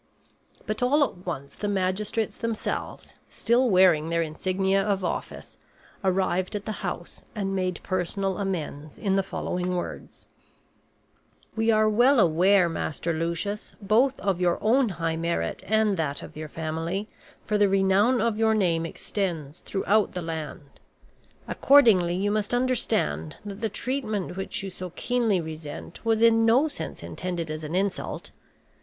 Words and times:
But 0.65 0.81
all 0.81 1.03
at 1.03 1.27
once 1.27 1.53
the 1.53 1.67
magistrates 1.67 2.35
themselves, 2.35 3.13
still 3.29 3.69
wearing 3.69 4.09
their 4.09 4.23
insignia 4.23 4.81
of 4.81 5.03
office, 5.03 5.59
arrived 6.03 6.55
at 6.55 6.65
the 6.65 6.71
house 6.81 7.23
and 7.35 7.55
made 7.55 7.79
personal 7.83 8.39
amends 8.39 8.97
in 8.97 9.13
the 9.15 9.21
following 9.21 9.75
words: 9.75 10.25
"We 11.55 11.69
are 11.69 11.87
well 11.87 12.19
aware, 12.19 12.67
Master 12.67 13.13
Lucius, 13.13 13.75
both 13.79 14.19
of 14.21 14.41
your 14.41 14.57
own 14.59 14.89
high 14.89 15.17
merit 15.17 15.61
and 15.67 15.97
that 15.97 16.23
of 16.23 16.35
your 16.35 16.49
family, 16.49 17.07
for 17.45 17.59
the 17.59 17.69
renown 17.69 18.21
of 18.21 18.39
your 18.39 18.55
name 18.55 18.87
extends 18.87 19.59
throughout 19.59 20.13
the 20.13 20.23
land. 20.23 20.79
Accordingly, 21.47 22.15
you 22.15 22.31
must 22.31 22.55
understand 22.55 23.37
that 23.45 23.61
the 23.61 23.69
treatment 23.69 24.35
which 24.35 24.63
you 24.63 24.71
so 24.71 24.89
keenly 24.95 25.39
resent 25.39 26.03
was 26.03 26.23
in 26.23 26.43
no 26.43 26.67
sense 26.67 27.03
intended 27.03 27.51
as 27.51 27.63
an 27.63 27.75
insult. 27.75 28.31